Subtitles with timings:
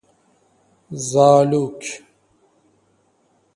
[1.11, 1.83] زالوک